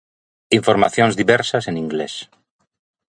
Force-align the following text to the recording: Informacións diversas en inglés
Informacións 0.59 1.13
diversas 1.21 1.63
en 1.69 1.75
inglés 1.83 2.13